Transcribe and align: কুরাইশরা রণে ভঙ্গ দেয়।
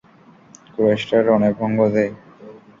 কুরাইশরা 0.73 1.19
রণে 1.27 1.49
ভঙ্গ 1.59 1.79
দেয়। 1.93 2.11